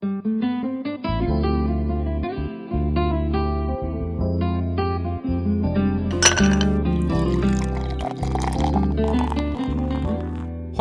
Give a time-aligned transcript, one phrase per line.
[0.00, 0.08] 欢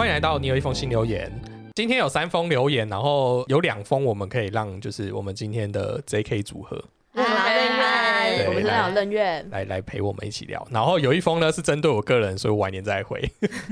[0.07, 1.29] 迎来到你有一封新留言。
[1.75, 6.81] 今天有三封留言，然后有两封我们可以让就是我们今天的 JK 组合
[8.39, 10.65] 对我们是有任愿，来来陪我们一起聊。
[10.71, 13.21] 然后有一封呢是针对我个人，所以我晚点再回。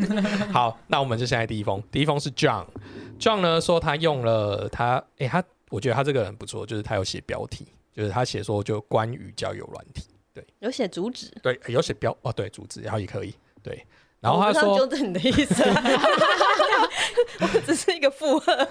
[0.53, 13.85] 好，那我们就现在第一封，第一封是 John，John 呢说他用了他，诶，他我觉得他这个人不错，就是他有写标题，就是他写说就关于交友软体，对有写主旨，对，有写标哦，对，主旨，然后也可以，对。
[14.19, 15.63] 然后他说纠正你的意思，
[17.39, 18.67] 我只是一个附和。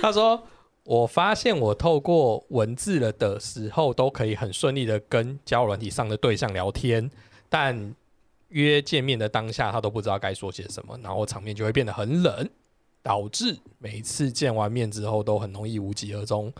[0.00, 0.40] 他说
[0.86, 7.10] ：“我发现我透过文字了的时候，都可以很顺利的跟交友软体上的对象聊天，
[7.48, 7.94] 但
[8.50, 12.48] 约见面的当下，他都不知道该说些什么，然后场面就会变得很冷，
[13.02, 16.52] 导致每次见完面之后都很容易无疾而终。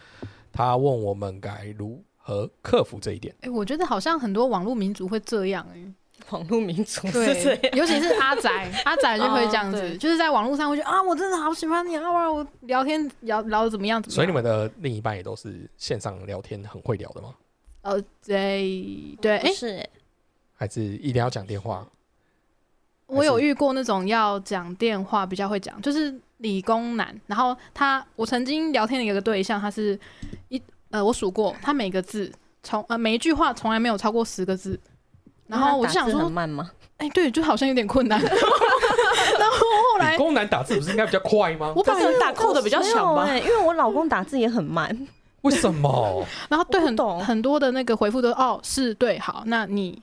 [0.52, 3.32] 他问我们该如何克服这一点。
[3.42, 5.78] 哎、我觉得好像很多网络民族会这样哎、
[6.30, 17.34] 网络民族是这对，样，尤其是阿宅，阿宅就会这样子， 哦就是在网络上会觉得啊，我真的好喜欢你啊，哇我聊天聊聊的怎么样怎么样，所以你们的另一半也都是线上聊天很会聊的吗？
[17.82, 19.90] 呃，对对，哎、是欸
[20.56, 21.86] 还是一定要讲电话？
[23.06, 27.14] 我有遇过那种要讲电话比较会讲，就是理工男。
[27.26, 29.96] 然后他，我曾经聊天的一个对象，他是
[30.48, 32.32] 一呃，我数过，他每个字
[32.64, 34.80] 从呃每一句话从来没有超过十个字。
[35.46, 36.70] 然后我就想那他打字很说，慢吗？
[36.98, 38.18] 哎、对，就好像有点困难。
[38.22, 39.56] 然后
[39.92, 41.72] 后来理工男打字不是应该比较快吗？
[41.76, 43.24] 我本来可能打扣的比较没强吧。
[43.24, 45.06] 欸因为我老公打字也很慢，
[45.42, 46.24] 为什么？
[46.48, 50.00] 然后对很懂很多的那个回复都哦是对好，那你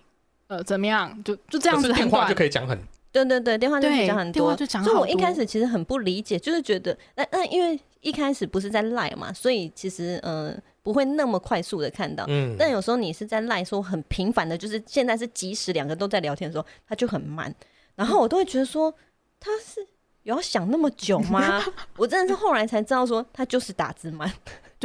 [0.47, 1.11] 呃怎么样？
[1.23, 2.35] 就就这样子电话就。
[2.35, 2.77] 可以讲很
[3.11, 10.53] 对对对，电话就对比较很多电话，就讲所以我一开始其实很不理解，就是觉得那那因为一开始不是在赖嘛，所以其实呃
[10.83, 12.25] 不会那么快速的看到。
[12.27, 17.53] 嗯，但有时候你是在赖说很频繁的，就是现在是即时两个都在聊天的时候，他就很慢，
[17.95, 18.93] 然后我都会觉得说
[19.39, 19.79] 他是
[20.23, 21.63] 有要想那么久吗？
[21.97, 24.31] 我真的是后来才知道说他就是打字慢。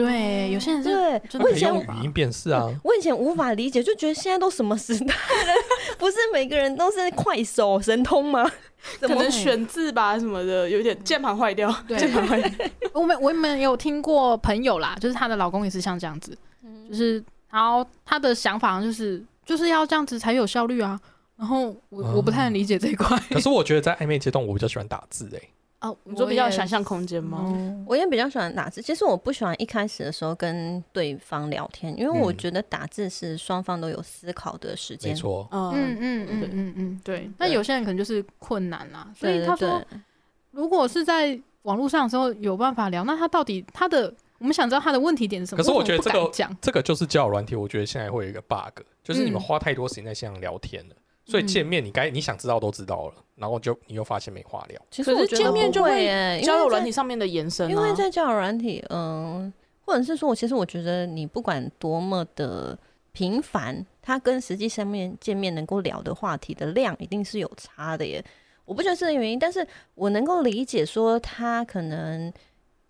[0.03, 2.73] 对，有些人是对我以前可以用语音辨识啊。
[2.85, 5.53] 我以前无法理解，就觉得现在都什么时代了，
[5.99, 8.49] 不是每个人都是快手神通吗？
[9.01, 12.67] 怎能选字吧什么的，有点键盘坏掉， 对键盘坏掉。
[12.93, 16.39] 我们我们有听过朋友啦，就是她的老公也是像这样子，
[16.89, 20.99] 就是然后她的想法就是就是要这样子才有效率啊。
[21.37, 23.17] 然后我、我不太能理解这一块。
[23.31, 25.49] 可是我觉得在暧昧阶段，我比较喜欢打字诶、
[25.81, 27.39] 哦，你说比较有想象空空间吗？
[27.41, 27.85] 吗？
[27.87, 28.83] 我也比较喜欢打字。
[28.83, 35.13] 其实我不喜欢一开始的时候跟对方聊天，因为我嗯觉得打字是双方都有思考的时间。
[35.13, 37.31] 没错，嗯嗯，嗯嗯嗯嗯，对。
[37.39, 39.81] 那有些人可能就是困难啦，所以他说，
[40.51, 45.63] 如果是在网络上的时候有办法聊，那他到底他的我们想知道他的问题点是什么？
[45.63, 50.95] 可是我觉得这个讲，这个就是交友软体，我觉得现在会有一个 bug，就是你们嗯花太多时间在线上聊天了，
[51.29, 54.81] 所以见面你该你想知道都知道了，然后就你又发现没话聊。
[54.91, 59.53] 其实我觉得可是见面就会交友软体上面的延伸啊，因为在交友软体，嗯，
[59.85, 62.77] 或者是说我，其实我觉得你不管多么的
[63.13, 68.25] 频繁，它跟实际上面见面能够聊的话题的量一定是有差的耶。
[68.65, 72.33] 我不觉得是这个原因，但是我能够理解说他可能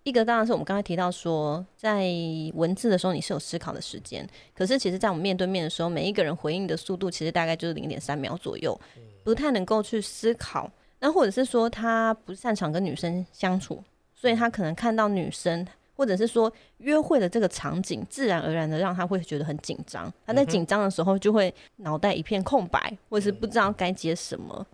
[0.09, 2.09] 一个当然是我们刚才提到说，在
[2.55, 8.79] 文字的时候你是有思考的时间，可是其实在我们面对面的时候，每一个人回应的速度其实大概就是零点三秒左右，
[9.23, 10.71] 不太能够去思考。
[11.01, 13.83] 那或者是说他不擅长跟女生相处，
[14.15, 15.65] 所以他可能看到女生，
[15.95, 20.13] 或者是说约会的这个场景，自然而然的让他会觉得很紧张。
[20.27, 24.67] 他在紧张的时候就会脑袋一片空白，或者是不知道该接什么。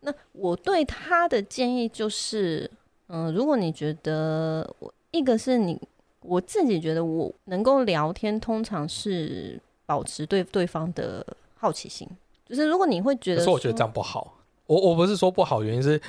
[0.00, 2.68] 那我对他的建议就是，
[3.12, 5.80] 嗯、如果你觉得我一个是你
[6.20, 11.26] 我自己觉得我能够聊天，通常是保持对对方的
[11.56, 12.08] 好奇心。
[12.46, 14.34] 就是如果你会觉得说，可是我觉得这样不好。
[14.66, 16.00] 我我不是说不好，原因是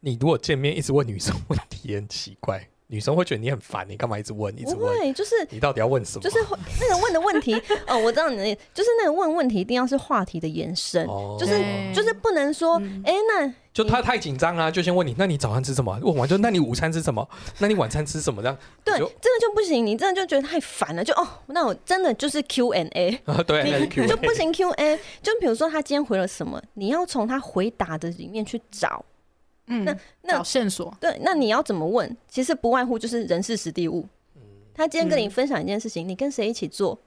[0.00, 4.78] 你如果见面一直问女生 问题也很奇怪，女生会觉得你很烦，你干嘛一直问一直问？
[4.78, 6.22] 不会，就是你到底要问什么？
[6.22, 7.54] 就是会那个问的问题，
[7.88, 11.58] 哦，我知道你的意思，就是那个问问题一定要是话题的延伸，哦就是
[11.94, 15.98] 就是不能说，嗯哎、那就他太紧张啊，就先问你，那你早餐吃什么？
[16.02, 17.26] 问完就那你午餐吃什么？
[17.60, 18.42] 那你晚餐吃什么？
[18.42, 29.02] 这样对，你就这个就不行，你真的就觉得太烦了，就哦，那我真的就是 Q and A， 啊，对，那就不行 Q A，就比如说他今天回了什么，你要从他回答的里面去找，
[29.66, 32.16] 嗯，那那找线索，对，那你要怎么问？
[32.28, 34.06] 其实不外乎就是人事实地物。
[34.74, 36.98] 他今天跟你分享一件事情，你跟谁一起做？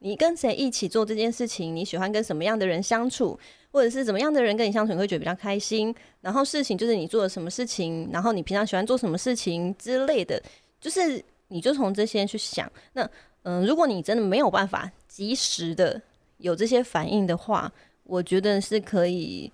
[0.00, 1.74] 你跟谁一起做这件事情？
[1.74, 3.38] 你喜欢跟什么样的人相处，
[3.72, 5.94] 或者是怎么样的人跟你相处，你会觉得比较开心？
[6.20, 10.40] 然后事情就是你做了什么事情，然后你平常喜欢做什么事情之类的，
[10.78, 12.70] 就是你就从这些去想。
[12.92, 13.08] 那
[13.44, 16.00] 嗯、如果你真的没有办法及时的
[16.36, 17.72] 有这些反应的话，
[18.02, 19.50] 我觉得是可以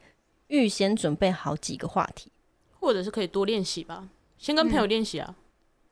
[0.48, 2.32] 预先准备好几个话题。
[2.80, 4.02] 或者是可以多练习吧，
[4.38, 5.34] 先跟朋友练习啊。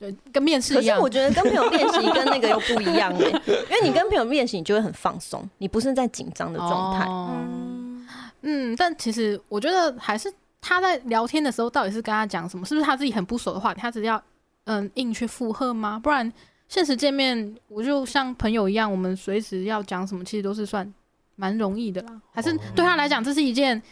[0.01, 0.97] 对，跟面试一样。
[0.97, 3.19] 可是我觉得跟朋友练习跟那个又不一样哎、
[3.69, 7.05] 因为你跟朋友练习，你就会很放松，你不是在紧张的状态。
[7.05, 8.07] 哦嗯，
[8.43, 12.65] 嗯，但其实我觉得还是他在聊天的时候，到底是跟他讲什么？
[12.65, 14.23] 是不是他自己很不熟的话题，他只是要
[14.67, 15.99] 嗯硬去附和吗？
[16.01, 16.33] 不然
[16.69, 20.89] 现实见面，我就像朋友一样，我们随时要讲什么，其实都是算
[21.35, 22.23] 蛮容易的啦。
[22.31, 23.83] 还是对他来讲，这是一件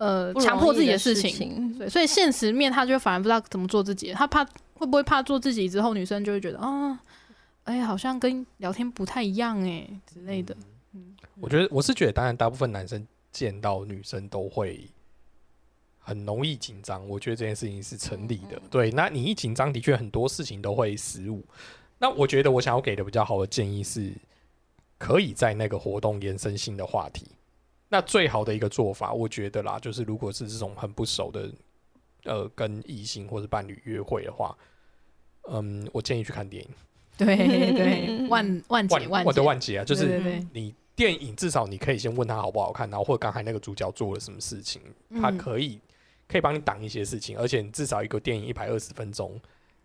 [0.00, 1.78] 呃强迫自己的事情。
[1.78, 4.44] 对，所以现实面他就反而不知道怎么做自己，他怕
[4.74, 6.98] 会不会怕做自己之后，女生就会觉得啊，
[7.64, 10.56] 哎、好像跟聊天不太一样哎、之类的。
[10.94, 14.88] 嗯，我觉得我是觉得，当然大部分男生见到女生都会
[15.98, 18.60] 很容易紧张，我觉得这件事情是成立的。
[18.70, 21.44] 对，那你一紧张，的确很多事情都会失误。
[21.98, 24.10] 那我觉得我想要给的比较好的建议是，
[24.96, 27.26] 可以在那个活动延伸新的话题。
[27.90, 31.50] 那最好的一个做法，我觉得啦，就是如果是这种很不熟的，
[32.24, 34.56] 呃，跟异性或者伴侣约会的话，
[35.50, 36.70] 嗯，我建议去看电影。
[37.18, 44.80] 对对，万 万解万我的万解，万劫啊，就是你电影至少你可以先问他好不好看，然后或者刚才那个主角做了什么事情，
[45.20, 45.78] 他嗯可以
[46.28, 49.38] 可以帮你挡一些事情，而且你至少一个电影一百二十分钟，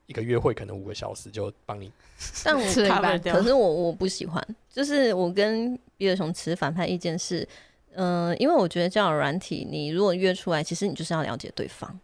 [0.06, 1.92] 一个约会可能五个小时就帮你。
[2.46, 2.64] 但我
[3.24, 7.46] 可是我我不喜欢，就是我跟比尔熊持反派意见是，
[7.96, 12.00] 嗯、因为我觉得交友软体，你如果约出来，其实你就是要了解对方。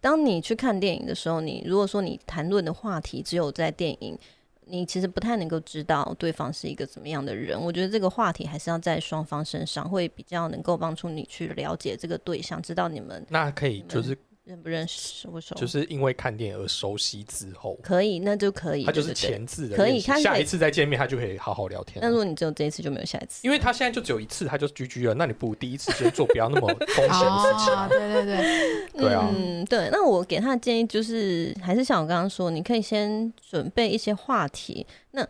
[0.00, 4.18] 当你去看电影的时候，你如果说你谈论的话题只有在电影，
[4.64, 7.60] 你其实不太能够知道对方是一个怎么样的人。
[7.60, 15.54] 我觉得这个话题还是要在双方身上，会比较能够帮助你去了解这个对象，知道你们那可以就是认不认识、熟不熟。
[15.54, 18.84] 就是因为看电影而熟悉之后，可以，那就可以。
[18.84, 21.98] 他就是对对对前置的可以他可以下一次再见面他就可以好好聊天。
[22.02, 23.40] 那如果你只有这一次，就没有下一次。
[23.46, 27.88] 因为他现在就只有一次，他就居居了，那你不如第一次先做不要那么 风险的事情。
[27.88, 29.88] 对对对，对啊嗯，对。
[29.92, 34.84] 那我给他的建议就是，还是像我刚刚说，你可以先准备一些话题。
[35.12, 35.26] 那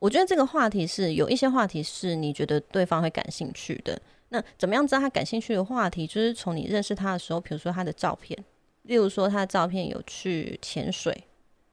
[0.00, 4.00] 我觉得这个话题是有一些话题是你觉得对方会感兴趣的。
[4.30, 6.06] 那怎么样知道他感兴趣的话题？
[6.06, 8.36] 就是从你认识他的时候，比如说他的照片，
[8.82, 11.12] 例如说他的照片有去潜水，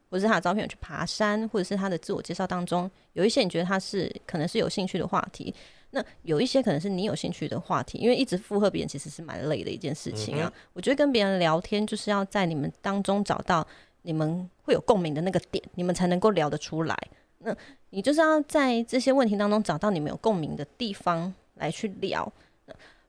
[0.10, 5.54] 或者是他的照片有去爬山，或者是他的自我介绍当中有一些你觉得他是可能是有兴趣的话题。
[5.92, 10.52] 那有一些可能是你有兴趣的话题，因为一直附和别人其实是蛮累的一件事情啊。
[10.74, 13.66] 我觉得跟别人聊天就是要在你们当中找到
[14.02, 16.98] 你们会有共鸣的那个点，你们才能够聊得出来。
[17.40, 17.56] 那
[17.92, 22.32] 你就是要在这些问题当中找到你们有共鸣的地方来去聊。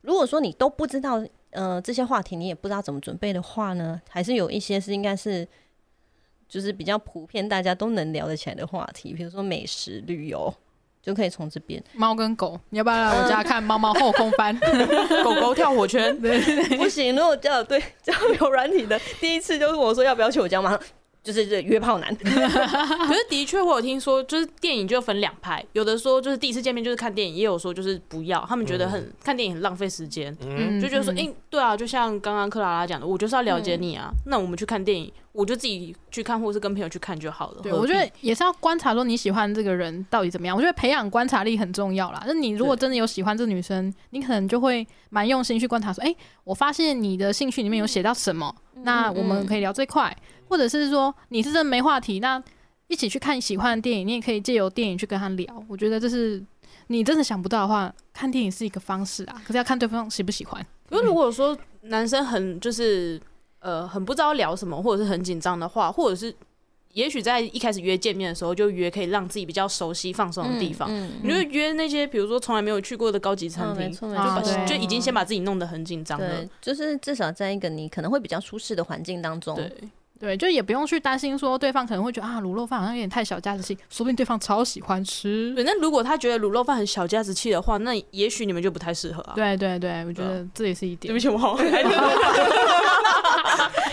[0.08, 5.46] 那如果说你都不知道，呃，这些话题你也不知道怎么准备的话呢，还是有一些是应该是。
[6.50, 10.50] 就是比较普遍，大家都能聊得起来的话题，比如说美食、旅游，
[11.02, 11.84] 就可以从这边。
[11.92, 14.58] 猫跟狗，你要不要来我家看猫猫后空翻？
[15.22, 20.80] 狗狗跳火圈，不行，如果交友对交友软体的第一次就是我说要不要去我家，马上
[21.22, 22.14] 就是这约炮男。
[22.16, 30.36] 可是的确我有听说，就是电影就分两派，有的说就是第一次见面就是看电影，也有说就是不要，他们觉得很、看电影很浪费时间。
[30.40, 34.10] 嗯，就觉得说，嗯哎、对啊，就像刚刚克拉拉讲的，我就是要了解你啊。
[34.26, 37.60] 那我们去看电影，我就自己去看，或是跟朋友去看就好了。
[37.62, 40.56] 对，我觉得也是要观察说你喜欢这个人到底怎么样。
[40.56, 42.22] 我觉得培养观察力很重要啦。
[42.26, 46.14] 那你如果真的有喜欢这个女生，你可能就会蛮用心去观察说，哎、
[46.44, 50.16] 我发现你的兴趣里面有写到什么，那我们可以聊这块，
[50.48, 52.42] 或者是说你是真的没话题，那
[52.86, 55.64] 一起去看喜欢的电影，你也可以借由电影去跟他聊。
[55.68, 56.42] 我觉得这是
[56.86, 60.66] 你真的想不到的话，看电影是一个方式啊，可是要看对方喜不喜欢。
[60.88, 63.20] 可是如果说男生很就是
[63.60, 66.34] 呃很不知道聊什么，或者是很紧张的话，或者是
[66.94, 70.88] 也许在一开始约见面的时候就约可以让自己比较熟悉放松的地方。
[70.90, 79.54] 嗯你就约那些比如说从来没有去过的高级餐厅，就把错就已经先把自己弄得很紧张了对。，就是至少在一个你可能会比较舒适的环境当中，
[80.18, 85.54] 对，就也不用去担心说对方可能会觉得啊卤肉饭好像有点太小家子气，说不定对方超喜欢吃。
[85.54, 89.34] 对，那如果他觉得卤肉饭很小家子气的话，那也许你们就不太适合啊。
[89.36, 91.18] 对对对，我觉得这也是一点对不。
[91.20, 91.56] 起，我好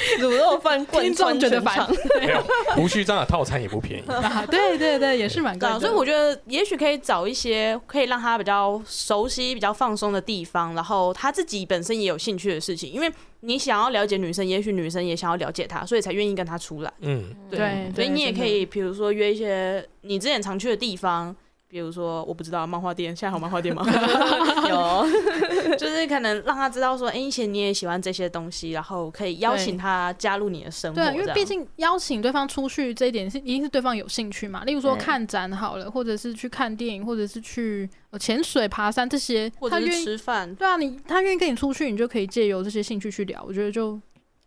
[0.20, 1.90] 卤肉饭 贯穿全场，
[2.22, 2.44] 没有
[2.76, 4.08] 胡须章的套餐也不便宜。
[4.12, 5.80] 啊，对对对，也是蛮贵啊，的。
[5.80, 12.92] 所以我觉得也许可以找一些可以让他比较熟悉、比较放松的地方，然后他自己本身也有兴趣的事情。
[12.92, 16.92] 因为你想要了解女生，也许女生也想要了解他，所以才愿意跟他出来。
[17.02, 21.36] 嗯，对所以你也可以，比如说约一些你之前常去的地方，
[21.76, 23.86] 比比如说我不知道漫画店，现在还有漫画店吗？
[24.70, 25.06] 有，
[25.78, 30.96] 就是可能让他知道说，哎、以前你也喜欢这些东西，然后可以邀请他加入你的生活。
[30.96, 34.64] 对啊，因为毕竟邀请对方出去这一点是一定是对方有兴趣嘛。
[34.64, 43.44] 例如说看展好了，或者是去看电影，或者是去呃潜水、爬山这些，或者吃饭，对啊，你他愿意跟你出去，你就可以借由这些兴趣去聊。
[43.46, 44.00] 我觉得就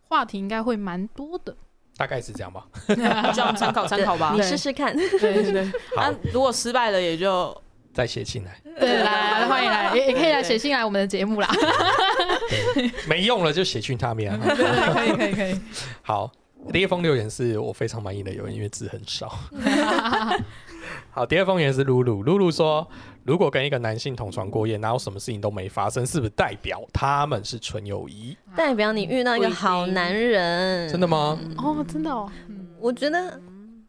[0.08, 1.54] 话题应该会蛮多的。
[1.98, 2.64] 大概是这样吧。
[2.88, 2.94] 就
[3.42, 4.42] 让参考参考吧你。
[4.42, 4.96] 试试看。
[4.96, 5.64] 对对对
[5.94, 7.54] 好那、，如果失败了，也就
[7.92, 11.50] 再写进来，对，来来欢迎来， 也也可以来写信来我们的节目啦。
[12.48, 14.38] 对没用了就写去他面。
[14.40, 15.60] 可以可以可以。
[16.02, 16.30] 好，
[16.72, 19.28] 第一封留言是我非常满意的留言，因为字很少。
[21.10, 22.88] 好，第二封留言是露露，露露说，
[23.28, 28.34] 如果跟一个男性同床过夜，然后什么事情都没发生，是不是代表他们是纯友谊？
[28.56, 31.38] 代表你遇到一个好男人，真的吗？
[31.58, 33.38] 哦，真的哦，嗯我觉得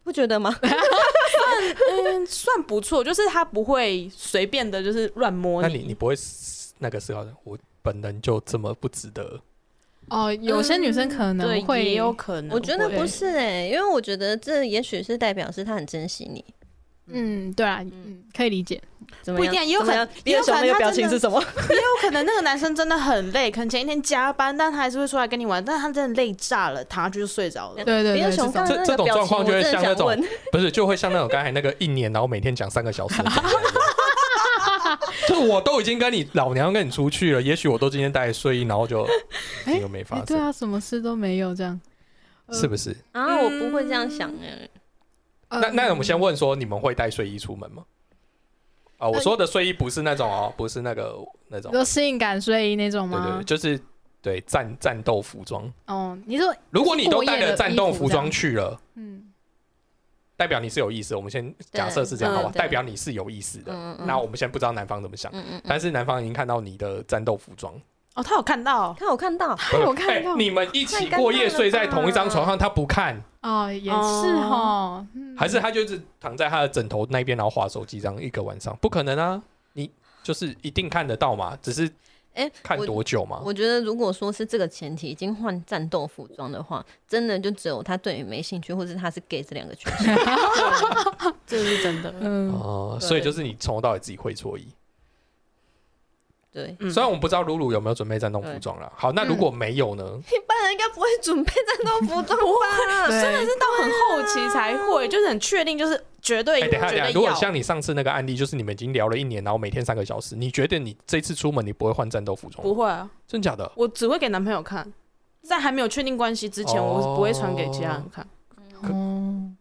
[0.04, 0.54] 不觉得吗？
[0.60, 6.14] 嗯算不错，就是他不会随便的，就是乱摸那你你不会
[6.78, 9.40] 那个时候，我本人就这么不值得？
[10.10, 12.54] 哦，有些女生可能对，会也有可能。
[12.54, 16.44] 我觉得不是哎、因为我觉得这也许是代表是他很珍惜你。
[17.12, 18.80] 嗯，对啊，嗯，可以理解。
[19.22, 21.40] 怎么样不一定也有怎么样可能也有可能你的熊那个他表情是什么？
[21.70, 27.84] 也有可能那个男生真的很累，可能前一天加班，但他还是会出来跟你玩，但是他真的累炸了，躺下去就睡着了。
[27.84, 30.16] 对对对，别的熊这这这种，状况就会像那种
[30.52, 33.22] 不是，就会像那种刚才那个一年，然后每天讲三个小时。
[35.28, 39.02] 就我都已经跟你老娘跟你出去了，也许我都今天带睡衣，然后就
[39.64, 41.78] 哎这个没发生，哎对啊，什么事都没有这样。
[42.52, 42.96] 是不是？
[43.12, 44.79] 啊，我不会这样想哎、呃
[45.50, 47.84] 那那我们先问说，你们会带睡衣出门吗？
[48.98, 51.16] 啊，我说的睡衣不是那种哦，不是那个
[51.48, 53.44] 那种，就性感睡衣那种吗对对对，？
[53.44, 53.82] 就是
[54.20, 55.72] 对战战斗服装。
[55.86, 59.32] 哦，你说如果你都带了战斗服装去了，嗯，
[60.36, 61.16] 代表你是有意思。
[61.16, 63.72] 我们先假设是这样好吧代表你是有意思的。
[64.04, 65.32] 那我们先不知道男方怎么想，
[65.64, 67.74] 但是男方已经看到你的战斗服装，
[68.14, 78.76] 哦，他有看到，他有看到，他有看到哎你们一起过夜睡在同一张床上，他不看，哦，也是哈，嗯还是他就是躺在他的枕头那边，然后划手机这样一个晚上？
[78.80, 79.42] 不可能啊！
[79.74, 79.90] 你
[80.22, 81.88] 就是一定看得到嘛，只是
[82.34, 83.40] 哎、看多久嘛？
[83.44, 90.16] 我觉得，如果说是这个前提已经换战斗服装的话，真的就只有他对你没兴趣，或者他是 gay 这两个缺陷。
[91.46, 92.14] 这是真的。
[92.20, 94.66] 嗯，哦，对所以就是你从头到尾自己会错意。
[96.52, 100.02] 对，嗯虽然我们不知道露露有没有准备战斗服装啦，好，那如果没有呢？
[100.32, 103.06] 一般人应该不会准备战斗服装吧？
[103.08, 107.10] 对真的是到很后期才会，就是很确定，就是绝对哎，等一下，等下。
[107.10, 112.62] 如果像你上次那个案例，就是你们已经聊了一年，然后每天三个小时，你觉得你这次出门你不会换战斗服装？
[112.62, 113.70] 不会啊，真假的？
[113.76, 114.92] 我只会给男朋友看，
[115.42, 118.26] 在还没有确定关系之前，哦我是不会传给其他人看。
[118.82, 118.88] 可，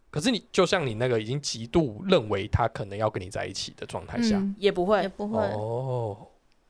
[0.09, 5.39] 可是你就像你那个已经极度认为他可能要跟你在一起的状态下，嗯也不会也，不会。
[5.39, 6.17] 哦，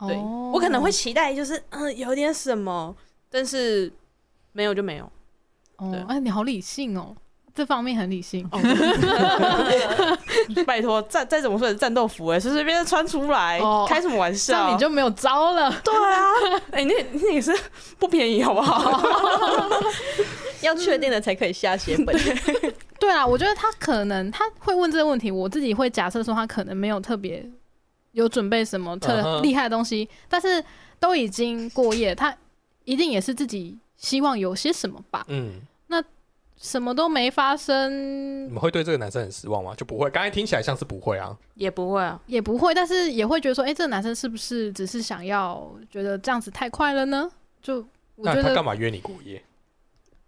[0.08, 2.96] 对哦我可能会期待，就是嗯有点什么，
[3.30, 3.92] 但是
[4.54, 5.10] 没有就没有。
[5.78, 7.16] 哦，哎，你好理性哦，
[7.54, 8.48] 这方面很理性。
[8.52, 8.60] 哦，
[10.66, 14.66] 拜托，再再怎么说也是战斗服哎，随随便便穿出来，哦开什么玩笑？
[14.68, 15.72] 那你就没有招了。
[15.84, 16.28] 对啊，
[16.72, 17.56] 哎、那那也是
[17.98, 19.02] 不便宜，好不好？
[20.62, 22.16] 要确定了才可以下血本。
[23.00, 27.50] 对啊，我觉得他可能他会问这个问题，我自己会假设说他可能没有特别
[28.12, 30.64] 有准备什么嗯特厉害的东西，但是
[31.00, 32.36] 都已经过夜，他
[32.86, 36.04] 一定也是自己希望有些什么吧，嗯，那
[36.58, 39.74] 什么都没发生你们会对这个男生很失望吗？
[39.76, 41.38] 就不会，刚才听起来像是不会啊。
[41.56, 47.30] 也不会啊，也不会，但是也会觉得说，哎、这个男生是不是只是想要觉得这样子太快了呢？
[47.62, 47.78] 就
[48.16, 49.42] 我那觉得他干嘛约你过夜？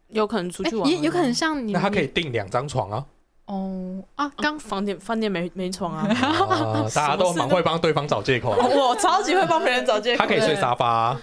[0.10, 3.06] 有可能出哎去玩、也有可能像你，那他可以订两张床啊。
[3.52, 8.64] 哦啊，刚刚饭店饭店没没床啊，啊 大家都蛮会帮对方找借口啊。
[8.66, 10.20] 我超级会帮别人找借口。
[10.20, 11.22] 他可以睡沙发啊。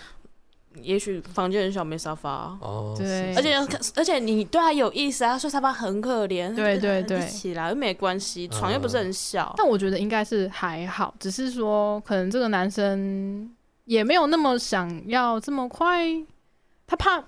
[0.82, 3.54] 也许房间很小，没沙发啊、哦，对而且
[3.96, 6.54] 而且你对他有意思啊，睡沙发很可怜。
[6.54, 9.52] 对对对起来又没关系，床又不是很小。
[9.56, 13.50] 但我觉得应该是还好，只是说可能这个男生
[13.86, 16.06] 也没有那么想要这么快，
[16.86, 17.18] 他怕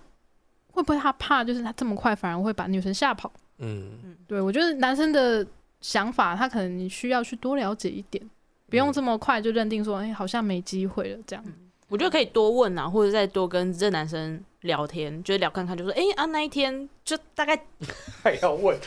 [0.72, 3.32] 会不会他怕就是他这么快反而会把女生吓跑？
[3.60, 5.46] 嗯，对我觉得男生的
[5.80, 8.22] 想法，他可能你需要去多了解一点，
[8.68, 11.44] 不用这么快就认定说，哎、好像没机会了这样。
[11.88, 17.58] 我觉得可以多问啊，或者再多跟这男生聊天，就是聊看看，就说哎、啊那一天就大概
[18.22, 18.78] 还要问，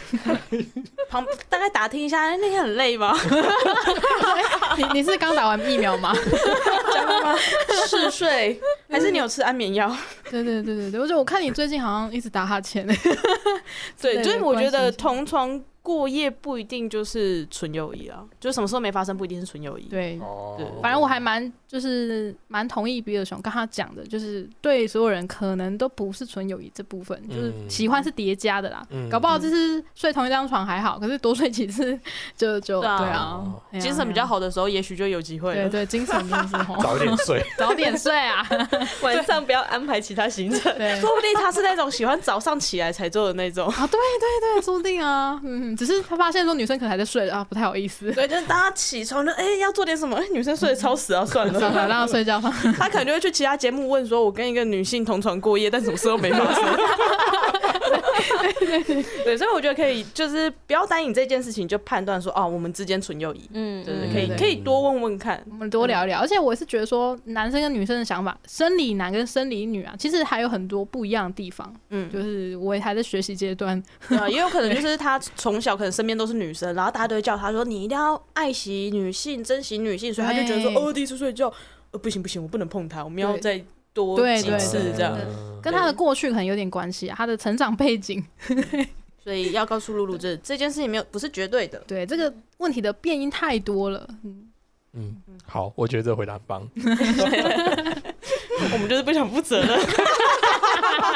[1.10, 3.18] 旁大概打听一下，哎那天很累吗？
[4.78, 6.14] 你你是刚打完疫苗吗？
[6.94, 7.36] 讲了吗？
[7.88, 9.90] 嗜睡还是你有吃安眠药？
[10.30, 12.86] 对对对对对，我觉得我看你最近好像一直打哈欠。
[12.88, 19.84] 对，对就是我觉得同床过夜不一定就是纯友谊啊，就是什么时候没发生不一定是纯友谊。
[19.84, 28.84] 对，哦对反正我还蛮就是蛮同意比尔熊跟他讲的，就是对所有人可能都不是纯友谊这部分，就是嗯喜欢是叠加的啦。
[28.90, 32.00] 嗯搞不好就是睡同一张床还好，可是多睡几次
[32.36, 33.44] 就就对啊
[33.80, 34.24] 精神比较。
[34.24, 35.70] 好的时候，也许就有机会了。
[35.70, 37.46] 对对，精神真的是吼 早点睡。
[37.60, 38.48] 早点睡啊！
[39.04, 40.74] 晚上不要安排其他行程。
[40.78, 43.68] 对说不定他是那种喜欢早上起来才做的那种。
[43.68, 51.88] 啊，对对对，说不定啊，嗯，只是他发现说女生可能还在睡啊，不太好意思， 对，就是当他起床就哎、要做点什么，哎、女生睡得超死啊，算了算了，了。
[51.88, 52.54] 让他睡觉吧。
[52.78, 56.64] 他可能就会去其他节目问说，我跟一个女性同床过夜，但什么事都没发生。
[59.26, 63.50] 对，所以我觉得可以，就是不要单以这件事情就判断说，哦，我们之间纯友谊。
[63.54, 65.44] 嗯，对对，嗯可以可以多问问看。
[65.50, 71.74] 我们多聊一聊，而且我是觉得说，男生跟女生的想法，生理男跟生理女啊，其实还有很多不一样的地方。
[71.90, 81.52] 嗯，就是我也还在学习阶段，对啊， 也有可能就是他从小可能身边都是女生，然后大家都会叫他说，你一定要爱惜女性，珍惜女性，所以他就觉得说，哦，第一次睡觉，
[81.92, 85.18] 呃，不行不行，我不能碰她，我们要对再多几对对对次这样。
[85.18, 88.22] 嗯跟他的过去可能有点关系啊，他的成长背景，
[89.24, 91.80] 所以要告诉露露，这这件事情没有不是绝对的。
[91.88, 94.06] 对这个问题的变因太多了。
[94.26, 94.52] 嗯，
[94.92, 96.70] 嗯，好，我觉得这回答很棒。
[98.74, 99.80] 我们就是不想负责任。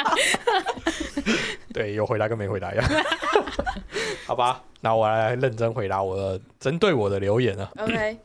[1.73, 2.85] 对，有回答跟没回答一样。
[4.25, 7.69] 好吧，那我来认真回答我的针对我的留言啊。
[7.79, 8.17] OK，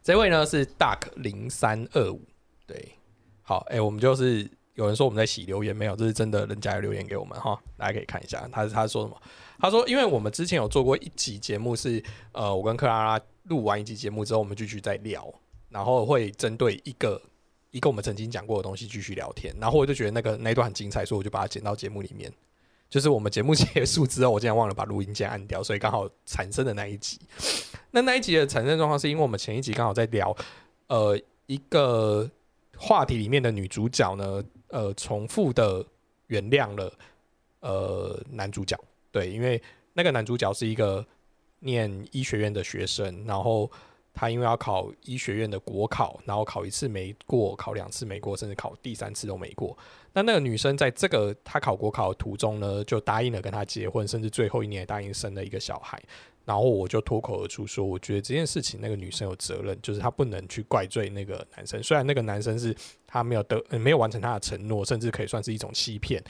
[0.00, 2.20] 这位呢是 Duck 零三二五，
[2.68, 2.94] 对，
[3.48, 9.18] 好，哎、我们就是有人说我们在洗留言，没有，这是真的，人家有留言给我们哈，大家可以看一下，他他说什么？
[9.58, 15.32] 他说，因为我们之前有做过一集节目是，呃，我跟克拉拉录完一集节目之后，我们继续再聊，
[15.70, 17.18] 然后会针对一个
[17.70, 22.30] 一个我们曾经讲过的东西继续聊天，然后我就觉得那个那一段很精彩，所以我就把它剪到节目里面。
[22.90, 27.18] 就是我们节目 结束之后，我竟然忘了把录音键按掉，所以刚好产生的那一集。
[27.92, 30.36] 那那一集的产生状况是因为我们前一集刚好在聊，
[30.88, 32.30] 呃，一个
[32.78, 35.84] 话题里面的女主角呢，呃，重复的
[36.28, 36.92] 原谅了
[37.60, 38.78] 呃男主角，
[39.10, 39.60] 对，因为
[39.94, 41.04] 那个男主角是一个
[41.58, 43.70] 念医学院的学生，然后
[44.14, 49.76] 他因为要考医学院的国考，然后考一次没过，考两次没过，甚至考第三次都没过。
[50.12, 56.00] 那那个女生在这个她考国考的途中呢，就答应了跟他结婚，甚至最后一年也答应生了一个小孩。
[56.48, 61.82] 然后我就脱口而出说，我觉得这件事情那个女生有责任，就是她不能去怪罪那个男生。
[61.82, 62.74] 虽然那个男生是
[63.06, 66.24] 他没有得、呃没有完成他的承诺，甚至可以算是一种欺骗。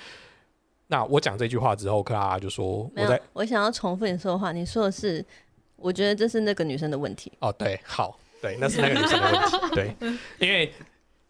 [0.88, 4.50] 那我讲这句话之后，克拉拉就说我在，我想要重复你说的话。
[4.50, 5.24] 你说的是，
[5.76, 7.30] 我觉得这是那个女生的问题。
[7.38, 9.94] 哦，对，好，对，那是那个女生的问题，对，
[10.40, 10.72] 因为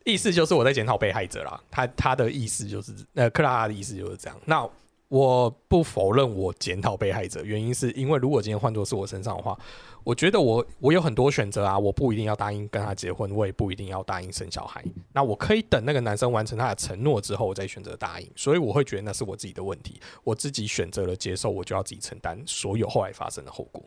[0.04, 4.40] 意思就是我在检讨被害者啦，他他的意思就是，呃，克拉拉的意思就是这样。
[4.46, 4.66] 那
[5.08, 9.58] 我不否认我检讨被害者，原因是因为如果今天换作是我身上的话，
[10.04, 14.84] 我觉得我我有很多选择啊，我不一定要答应跟他结婚，我也不一定要答应生小孩。
[15.12, 18.30] 那我可以等那个男生完成他的承诺之后，我再选择答应。
[18.36, 23.82] 所以我会觉得那是我自己的问题，我自己选择了接受，我就要自己承担所有后来发生的后果。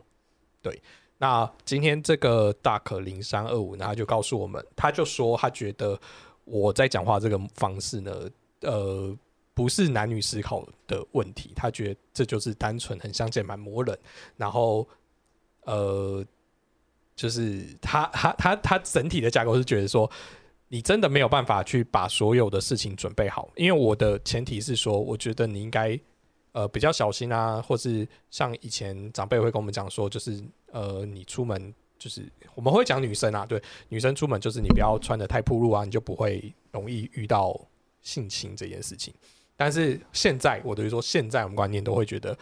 [0.60, 0.80] 对，
[1.18, 5.96] 那今天这个 Duck 零三二五呢，他就告诉我们，他就说他觉得
[6.44, 8.28] 我在讲话这个方式呢，
[8.62, 9.16] 呃，
[9.54, 13.98] 不是男女思考的问题，他觉得这就是单纯很相见蛮磨人，
[14.36, 14.88] 然后
[15.62, 16.24] 呃，
[17.14, 20.10] 就是他他他他整体的架构是觉得说。
[20.74, 26.00] 你真的没有办法去把所有的事情准备好，因为我的前提是说，我觉得你应该
[26.52, 37.54] 呃比较小心啊，或是像以前长辈会跟我们讲说，就是呃你出门就是我们会讲女生啊，对，女生出门就是你不要穿的太暴露啊，你就不会容易遇到
[38.00, 39.12] 性侵这件事情。
[39.62, 42.36] 但是现在我等于说，现在我们观念都会觉得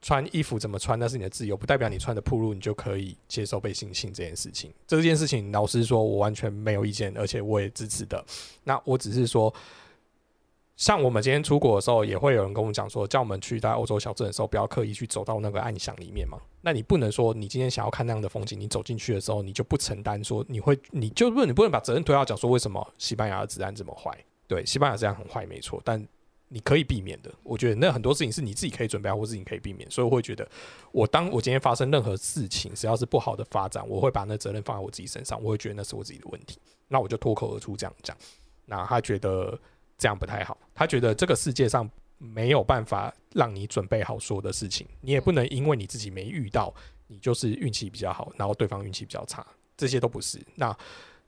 [0.00, 4.72] 穿衣服怎么穿那是你的自由，不代表你穿的暴露你就可以接受被性侵这件事情。
[4.86, 8.24] 这件事情老实说，我完全没有意见，而且我也支持的。
[8.64, 9.52] 那我只是说。
[10.74, 16.38] 像我们今天出国的时候，也会有人跟我们讲说，叫我们去在欧洲小镇的时候，不要刻意去走到那个暗巷里面嘛。
[16.62, 24.10] 那你不能说你今天想要看那样的风景，你走进去的时候，你就不承担说你会，你就不你不能把责任推到讲说为什么西班牙的治安这么坏？
[24.48, 26.04] 对，西班牙治安很坏没错，但
[26.52, 27.32] 你可以避免的。
[27.42, 29.90] 我觉得那很多事情是你自己可以准备，或是你可以避免。
[29.90, 30.46] 所以我会觉得，
[30.92, 36.58] 我当我今天发生任何事情，只要是不好的发展，我会把那责任放在我自己身上，我会觉得那是我自己的问题。
[36.88, 38.14] 那我就脱口而出这样讲。
[38.66, 39.58] 那他觉得
[39.96, 41.88] 这样不太好，他觉得这个世界上
[42.18, 46.72] 没有办法让你准备好所有的事情，你也不能因为你自己没遇到，
[47.06, 50.38] 你就是运气比较好，然后对方运气比较差，这些都不是。
[50.56, 50.76] 那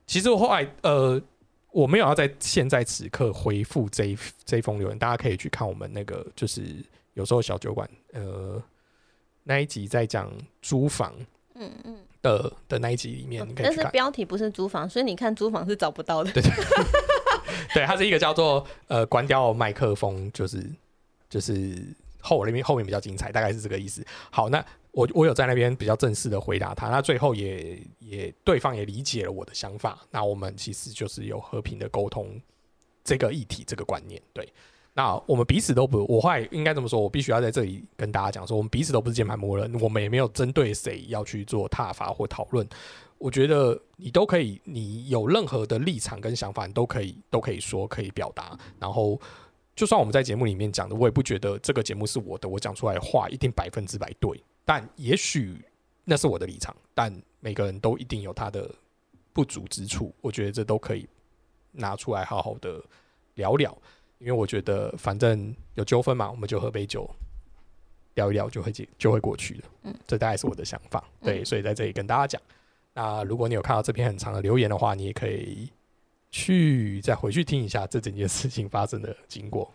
[0.05, 1.19] 其实我后来呃。
[1.75, 6.61] 我没有要在现在此刻回复这一这一封留言，大家可以去看我们那个，就是
[7.15, 8.63] 有时候小酒馆，呃，
[9.43, 11.13] 那一集在讲租房
[11.55, 13.83] 嗯嗯，的的那一集里面，你可以但是。
[13.91, 16.31] 标题不是租房，所以你看租房是找不到的。
[17.73, 20.65] 对，它是一个叫做呃关掉麦克风，就是
[21.29, 21.77] 就是
[22.21, 24.01] 后面后面比较精彩，大概是这个意思。
[24.31, 32.39] 好，那我我有在那边比较正式的回答他，那最后也也对方也理解了我的想法，那我们其实就是有和平的沟通
[33.03, 34.47] 这个议题这个观念，对。
[34.93, 42.65] 那我们彼此都不，我后来应该这么说，我必须要在这里跟大家讲说，我们彼此都不是键盘魔人，我们也没有针对谁要去做挞伐或讨论。
[43.17, 48.57] 我觉得你都可以，你有任何的立场跟想法，你都可以都可以说，可以表达。
[48.79, 49.19] 然后，
[49.75, 54.41] 就算我们在节目里面讲的，我也不觉得这个节目是我的，我讲出来的话一定百分之百对。
[54.65, 55.63] 但也许
[56.03, 58.69] 那是我的立场，但每个人都一定有他的
[59.31, 60.13] 不足之处。
[60.21, 61.07] 我觉得这都可以
[61.71, 62.83] 拿出来好好的
[63.35, 63.77] 聊聊，
[64.17, 67.09] 因为我觉得反正有纠纷嘛，我们就喝杯酒
[68.15, 69.63] 聊一聊，就会解就会过去的。
[69.83, 71.03] 嗯，这大概是我的想法。
[71.21, 72.41] 对，嗯所以在这里跟大家讲。
[72.93, 75.69] 那如果你有看到这篇很长的留言的话，你也可以
[76.31, 79.69] 去再回去听一下这整件事情发生的经过。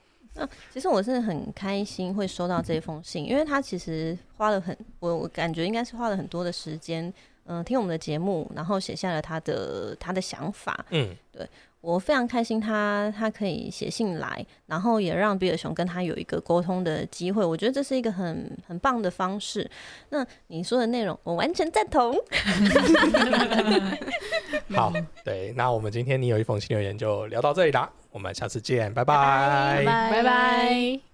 [0.72, 7.12] 其实我是很开心会收到这封信，因为他其实花了很，我我感觉应该是花了很多的时间，
[7.46, 10.84] 嗯、听我们的节目，然后写下了他的他的想法。
[10.90, 11.48] 嗯，对
[11.80, 17.42] 我非常开心他他可以写信来，然后也让比尔熊跟他有一个沟通的机会。
[17.42, 19.66] 我觉得这是一个很很棒的方式。
[20.10, 22.14] 那你说的内容，我完全赞同。
[24.76, 24.92] 好，
[25.24, 29.84] 对，那我们今天你有一封信留言就聊到这里啦，我们下次见，拜拜拜。
[29.84, 30.10] 拜。
[30.10, 31.09] 拜拜。